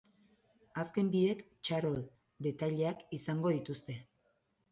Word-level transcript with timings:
Azken 0.83 1.11
biek 1.15 1.43
txarol 1.67 1.99
detaileak 2.47 3.05
izango 3.21 3.55
dituzte. 3.59 3.99